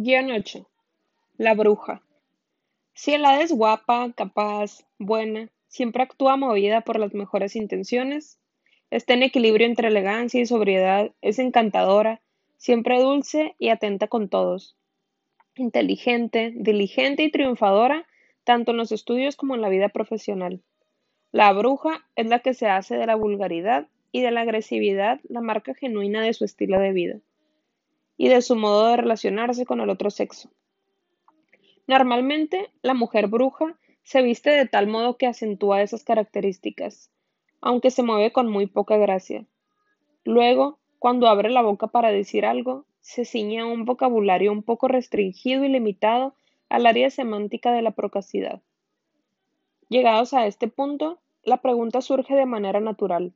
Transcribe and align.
Guión 0.00 0.30
8. 0.30 0.64
La 1.38 1.54
bruja. 1.54 2.04
Si 2.94 3.14
el 3.14 3.24
hada 3.24 3.42
es 3.42 3.50
guapa, 3.50 4.12
capaz, 4.16 4.86
buena, 4.96 5.50
siempre 5.66 6.04
actúa 6.04 6.36
movida 6.36 6.82
por 6.82 7.00
las 7.00 7.14
mejores 7.14 7.56
intenciones, 7.56 8.38
está 8.90 9.14
en 9.14 9.24
equilibrio 9.24 9.66
entre 9.66 9.88
elegancia 9.88 10.40
y 10.40 10.46
sobriedad, 10.46 11.10
es 11.20 11.40
encantadora, 11.40 12.22
siempre 12.56 13.02
dulce 13.02 13.56
y 13.58 13.70
atenta 13.70 14.06
con 14.06 14.28
todos, 14.28 14.76
inteligente, 15.56 16.52
diligente 16.54 17.24
y 17.24 17.32
triunfadora, 17.32 18.06
tanto 18.44 18.70
en 18.70 18.76
los 18.76 18.92
estudios 18.92 19.34
como 19.34 19.56
en 19.56 19.62
la 19.62 19.68
vida 19.68 19.88
profesional. 19.88 20.62
La 21.32 21.52
bruja 21.52 22.08
es 22.14 22.28
la 22.28 22.38
que 22.38 22.54
se 22.54 22.68
hace 22.68 22.96
de 22.96 23.06
la 23.06 23.16
vulgaridad 23.16 23.88
y 24.12 24.22
de 24.22 24.30
la 24.30 24.42
agresividad 24.42 25.18
la 25.28 25.40
marca 25.40 25.74
genuina 25.74 26.22
de 26.22 26.34
su 26.34 26.44
estilo 26.44 26.78
de 26.78 26.92
vida 26.92 27.20
y 28.18 28.28
de 28.28 28.42
su 28.42 28.56
modo 28.56 28.88
de 28.88 28.98
relacionarse 28.98 29.64
con 29.64 29.80
el 29.80 29.88
otro 29.88 30.10
sexo. 30.10 30.50
Normalmente, 31.86 32.70
la 32.82 32.92
mujer 32.92 33.28
bruja 33.28 33.78
se 34.02 34.20
viste 34.20 34.50
de 34.50 34.66
tal 34.66 34.88
modo 34.88 35.16
que 35.16 35.26
acentúa 35.26 35.80
esas 35.80 36.04
características, 36.04 37.10
aunque 37.62 37.90
se 37.90 38.02
mueve 38.02 38.32
con 38.32 38.50
muy 38.50 38.66
poca 38.66 38.98
gracia. 38.98 39.46
Luego, 40.24 40.78
cuando 40.98 41.28
abre 41.28 41.48
la 41.48 41.62
boca 41.62 41.86
para 41.86 42.10
decir 42.10 42.44
algo, 42.44 42.84
se 43.00 43.24
ciña 43.24 43.64
un 43.64 43.84
vocabulario 43.84 44.52
un 44.52 44.62
poco 44.62 44.88
restringido 44.88 45.64
y 45.64 45.68
limitado 45.68 46.34
al 46.68 46.86
área 46.86 47.08
semántica 47.10 47.72
de 47.72 47.82
la 47.82 47.92
procacidad. 47.92 48.60
Llegados 49.88 50.34
a 50.34 50.46
este 50.46 50.68
punto, 50.68 51.18
la 51.42 51.62
pregunta 51.62 52.02
surge 52.02 52.34
de 52.34 52.44
manera 52.44 52.80
natural. 52.80 53.32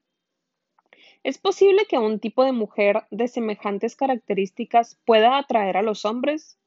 ¿Es 1.22 1.38
posible 1.38 1.86
que 1.88 1.98
un 1.98 2.18
tipo 2.18 2.44
de 2.44 2.52
mujer 2.52 3.04
de 3.10 3.28
semejantes 3.28 3.96
características 3.96 4.98
pueda 5.04 5.38
atraer 5.38 5.76
a 5.76 5.82
los 5.82 6.04
hombres? 6.04 6.58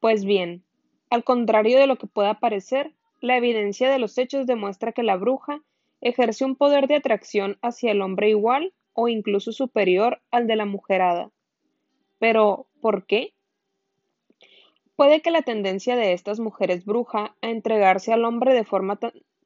Pues 0.00 0.24
bien, 0.24 0.64
al 1.10 1.24
contrario 1.24 1.78
de 1.78 1.86
lo 1.86 1.96
que 1.96 2.06
pueda 2.06 2.40
parecer, 2.40 2.92
la 3.20 3.36
evidencia 3.36 3.90
de 3.90 3.98
los 3.98 4.18
hechos 4.18 4.46
demuestra 4.46 4.92
que 4.92 5.02
la 5.02 5.16
bruja 5.16 5.62
ejerce 6.00 6.44
un 6.44 6.56
poder 6.56 6.86
de 6.86 6.96
atracción 6.96 7.58
hacia 7.62 7.92
el 7.92 8.02
hombre 8.02 8.30
igual 8.30 8.72
o 8.92 9.08
incluso 9.08 9.52
superior 9.52 10.20
al 10.30 10.46
de 10.46 10.56
la 10.56 10.64
mujerada. 10.64 11.30
Pero, 12.18 12.66
¿por 12.80 13.06
qué? 13.06 13.34
Puede 14.96 15.22
que 15.22 15.30
la 15.30 15.42
tendencia 15.42 15.94
de 15.94 16.12
estas 16.12 16.40
mujeres 16.40 16.84
bruja 16.84 17.36
a 17.40 17.50
entregarse 17.50 18.12
al 18.12 18.24
hombre 18.24 18.52
de 18.52 18.64
forma 18.64 18.98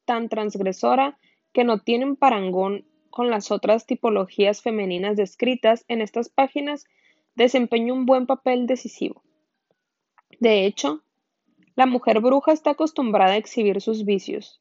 tan, 0.06 0.28
transgresora 0.28 1.18
que 1.52 1.64
no 1.64 1.78
tienen 1.78 2.16
parangón 2.16 2.86
con 3.12 3.30
las 3.30 3.52
otras 3.52 3.86
tipologías 3.86 4.62
femeninas 4.62 5.16
descritas 5.16 5.84
en 5.86 6.00
estas 6.02 6.28
páginas, 6.28 6.86
desempeña 7.36 7.92
un 7.92 8.06
buen 8.06 8.26
papel 8.26 8.66
decisivo. 8.66 9.22
De 10.40 10.66
hecho, 10.66 11.04
la 11.76 11.86
mujer 11.86 12.20
bruja 12.20 12.50
está 12.52 12.70
acostumbrada 12.70 13.34
a 13.34 13.36
exhibir 13.36 13.80
sus 13.80 14.04
vicios 14.04 14.60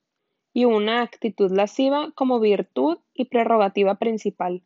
y 0.54 0.66
una 0.66 1.02
actitud 1.02 1.52
lasciva 1.52 2.12
como 2.14 2.40
virtud 2.40 3.00
y 3.14 3.26
prerrogativa 3.26 3.96
principal, 3.96 4.62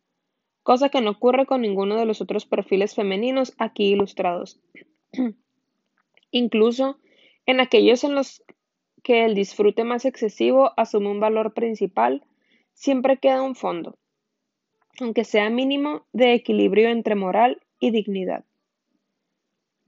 cosa 0.62 0.88
que 0.88 1.00
no 1.00 1.12
ocurre 1.12 1.46
con 1.46 1.62
ninguno 1.62 1.96
de 1.96 2.04
los 2.04 2.20
otros 2.20 2.44
perfiles 2.44 2.94
femeninos 2.94 3.54
aquí 3.56 3.84
ilustrados. 3.92 4.60
Incluso 6.30 6.98
en 7.46 7.60
aquellos 7.60 8.04
en 8.04 8.14
los 8.14 8.42
que 9.02 9.24
el 9.24 9.34
disfrute 9.36 9.84
más 9.84 10.04
excesivo 10.04 10.72
asume 10.76 11.08
un 11.08 11.20
valor 11.20 11.54
principal, 11.54 12.24
siempre 12.76 13.16
queda 13.16 13.42
un 13.42 13.56
fondo, 13.56 13.98
aunque 15.00 15.24
sea 15.24 15.50
mínimo, 15.50 16.06
de 16.12 16.34
equilibrio 16.34 16.88
entre 16.90 17.14
moral 17.16 17.60
y 17.80 17.90
dignidad. 17.90 18.44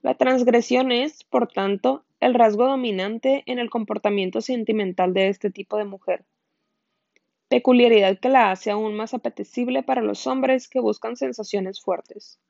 La 0.03 0.15
transgresión 0.15 0.91
es, 0.91 1.23
por 1.23 1.49
tanto, 1.49 2.05
el 2.19 2.35
rasgo 2.35 2.67
dominante 2.67 3.45
en 3.47 3.59
el 3.59 3.71
comportamiento 3.71 4.41
sentimental 4.41 5.13
de 5.15 5.29
este 5.29 5.51
tipo 5.51 5.77
de 5.77 5.85
mujer, 5.85 6.25
peculiaridad 7.49 8.19
que 8.19 8.31
la 8.31 8.51
hace 8.51 8.71
aún 8.71 8.97
más 8.97 9.15
apetecible 9.15 9.83
para 9.83 10.03
los 10.03 10.27
hombres 10.27 10.67
que 10.67 10.81
buscan 10.81 11.17
sensaciones 11.17 11.81
fuertes. 11.81 12.41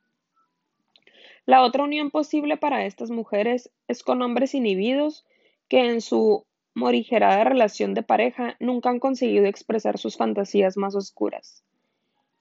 La 1.45 1.63
otra 1.63 1.83
unión 1.83 2.11
posible 2.11 2.57
para 2.57 2.85
estas 2.85 3.11
mujeres 3.11 3.69
es 3.87 4.03
con 4.03 4.21
hombres 4.21 4.53
inhibidos 4.53 5.25
que 5.67 5.89
en 5.89 6.01
su 6.01 6.45
morigerada 6.79 7.43
relación 7.43 7.93
de 7.93 8.01
pareja 8.01 8.55
nunca 8.59 8.89
han 8.89 8.99
conseguido 8.99 9.45
expresar 9.45 9.97
sus 9.97 10.17
fantasías 10.17 10.77
más 10.77 10.95
oscuras. 10.95 11.63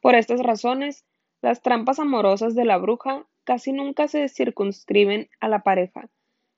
Por 0.01 0.15
estas 0.15 0.41
razones, 0.41 1.05
las 1.43 1.61
trampas 1.61 1.99
amorosas 1.99 2.55
de 2.55 2.65
la 2.65 2.79
bruja 2.79 3.27
casi 3.45 3.73
nunca 3.73 4.09
se 4.09 4.29
circunscriben 4.29 5.29
a 5.41 5.49
la 5.49 5.63
pareja, 5.63 6.09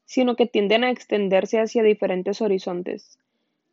sino 0.05 0.37
que 0.37 0.47
tienden 0.47 0.85
a 0.85 0.91
extenderse 0.91 1.59
hacia 1.59 1.83
diferentes 1.83 2.43
horizontes, 2.43 3.19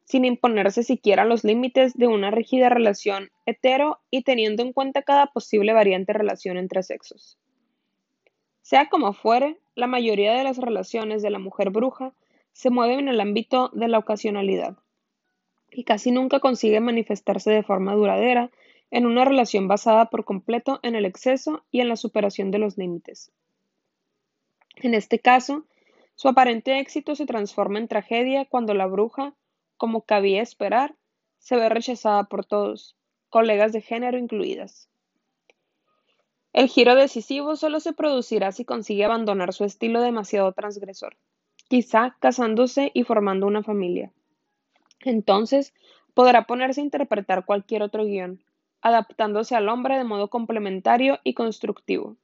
sin 0.05 0.23
imponerse 0.23 0.83
siquiera 0.83 1.25
los 1.25 1.43
límites 1.43 1.93
de 1.95 2.07
una 2.07 2.31
rígida 2.31 2.69
relación 2.69 3.29
hetero 3.45 3.99
y 4.09 4.23
teniendo 4.23 4.63
en 4.63 4.71
cuenta 4.71 5.01
cada 5.01 5.27
posible 5.27 5.73
variante 5.73 6.13
relación 6.13 6.57
entre 6.57 6.81
sexos. 6.83 7.37
Sea 8.61 8.87
como 8.89 9.13
fuere, 9.13 9.57
la 9.75 9.87
mayoría 9.87 10.33
de 10.33 10.43
las 10.43 10.57
relaciones 10.57 11.21
de 11.21 11.29
la 11.29 11.39
mujer 11.39 11.71
bruja 11.71 12.13
se 12.57 12.71
mueve 12.71 12.95
en 12.95 13.07
el 13.07 13.21
ámbito 13.21 13.69
de 13.73 13.87
la 13.87 13.99
ocasionalidad 13.99 14.77
y 15.69 15.83
casi 15.83 16.09
nunca 16.09 16.39
consigue 16.39 16.79
manifestarse 16.79 17.51
de 17.51 17.61
forma 17.61 17.93
duradera 17.93 18.49
en 18.89 19.05
una 19.05 19.25
relación 19.25 19.67
basada 19.67 20.09
por 20.09 20.25
completo 20.25 20.79
en 20.81 20.95
el 20.95 21.05
exceso 21.05 21.63
y 21.69 21.81
en 21.81 21.87
la 21.87 21.95
superación 21.95 22.49
de 22.49 22.57
los 22.57 22.75
límites. 22.75 23.31
En 24.77 24.95
este 24.95 25.19
caso, 25.19 25.65
su 26.15 26.29
aparente 26.29 26.79
éxito 26.79 27.13
se 27.13 27.27
transforma 27.27 27.77
en 27.77 27.87
tragedia 27.87 28.45
cuando 28.45 28.73
la 28.73 28.87
bruja, 28.87 29.35
como 29.77 30.01
cabía 30.01 30.41
esperar, 30.41 30.95
se 31.37 31.57
ve 31.57 31.69
rechazada 31.69 32.23
por 32.23 32.43
todos, 32.43 32.95
colegas 33.29 33.71
de 33.71 33.81
género 33.81 34.17
incluidas. 34.17 34.89
El 36.53 36.69
giro 36.69 36.95
decisivo 36.95 37.55
solo 37.55 37.79
se 37.79 37.93
producirá 37.93 38.51
si 38.51 38.65
consigue 38.65 39.05
abandonar 39.05 39.53
su 39.53 39.63
estilo 39.63 40.01
demasiado 40.01 40.53
transgresor 40.53 41.17
quizá 41.67 42.15
casándose 42.19 42.91
y 42.93 43.03
formando 43.03 43.45
una 43.47 43.63
familia. 43.63 44.11
Entonces 45.01 45.73
podrá 46.13 46.43
ponerse 46.43 46.81
a 46.81 46.83
interpretar 46.83 47.45
cualquier 47.45 47.83
otro 47.83 48.05
guion, 48.05 48.41
adaptándose 48.81 49.55
al 49.55 49.69
hombre 49.69 49.97
de 49.97 50.03
modo 50.03 50.29
complementario 50.29 51.19
y 51.23 51.33
constructivo. 51.33 52.15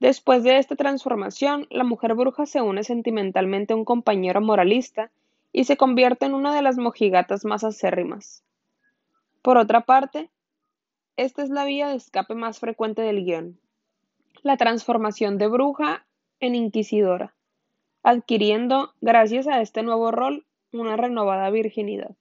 Después 0.00 0.42
de 0.42 0.58
esta 0.58 0.76
transformación, 0.76 1.66
la 1.70 1.84
mujer 1.84 2.14
bruja 2.14 2.46
se 2.46 2.62
une 2.62 2.84
sentimentalmente 2.84 3.72
a 3.72 3.76
un 3.76 3.84
compañero 3.84 4.40
moralista 4.40 5.10
y 5.52 5.64
se 5.64 5.76
convierte 5.76 6.26
en 6.26 6.34
una 6.34 6.54
de 6.54 6.62
las 6.62 6.78
mojigatas 6.78 7.44
más 7.44 7.64
acérrimas. 7.64 8.42
Por 9.42 9.56
otra 9.58 9.82
parte, 9.82 10.30
esta 11.16 11.42
es 11.42 11.50
la 11.50 11.64
vía 11.64 11.88
de 11.88 11.96
escape 11.96 12.34
más 12.34 12.58
frecuente 12.60 13.02
del 13.02 13.24
guion, 13.24 13.58
la 14.42 14.56
transformación 14.56 15.38
de 15.38 15.48
bruja 15.48 16.06
en 16.40 16.54
inquisidora 16.54 17.34
adquiriendo, 18.02 18.94
gracias 19.00 19.46
a 19.46 19.60
este 19.60 19.82
nuevo 19.82 20.10
rol, 20.10 20.46
una 20.72 20.96
renovada 20.96 21.50
virginidad. 21.50 22.16